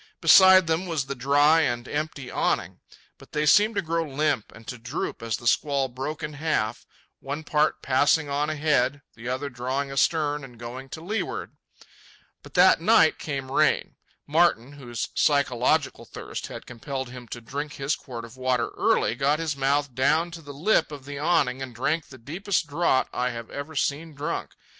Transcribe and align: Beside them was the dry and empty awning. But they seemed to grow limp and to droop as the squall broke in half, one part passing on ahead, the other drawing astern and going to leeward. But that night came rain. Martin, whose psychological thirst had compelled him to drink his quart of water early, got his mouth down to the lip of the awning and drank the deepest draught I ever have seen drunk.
Beside 0.19 0.65
them 0.65 0.87
was 0.87 1.05
the 1.05 1.13
dry 1.13 1.61
and 1.61 1.87
empty 1.87 2.31
awning. 2.31 2.79
But 3.19 3.33
they 3.33 3.45
seemed 3.45 3.75
to 3.75 3.83
grow 3.83 4.03
limp 4.03 4.51
and 4.51 4.65
to 4.67 4.79
droop 4.79 5.21
as 5.21 5.37
the 5.37 5.45
squall 5.45 5.89
broke 5.89 6.23
in 6.23 6.33
half, 6.33 6.87
one 7.19 7.43
part 7.43 7.83
passing 7.83 8.27
on 8.27 8.49
ahead, 8.49 9.03
the 9.13 9.29
other 9.29 9.47
drawing 9.47 9.91
astern 9.91 10.43
and 10.43 10.57
going 10.57 10.89
to 10.89 11.01
leeward. 11.01 11.55
But 12.41 12.55
that 12.55 12.81
night 12.81 13.19
came 13.19 13.51
rain. 13.51 13.95
Martin, 14.25 14.71
whose 14.71 15.07
psychological 15.13 16.05
thirst 16.05 16.47
had 16.47 16.65
compelled 16.65 17.09
him 17.11 17.27
to 17.27 17.39
drink 17.39 17.73
his 17.73 17.95
quart 17.95 18.25
of 18.25 18.35
water 18.37 18.69
early, 18.75 19.13
got 19.13 19.37
his 19.37 19.55
mouth 19.55 19.93
down 19.93 20.31
to 20.31 20.41
the 20.41 20.51
lip 20.51 20.91
of 20.91 21.05
the 21.05 21.19
awning 21.19 21.61
and 21.61 21.75
drank 21.75 22.07
the 22.07 22.17
deepest 22.17 22.65
draught 22.65 23.11
I 23.13 23.29
ever 23.29 23.53
have 23.53 23.77
seen 23.79 24.15
drunk. 24.15 24.53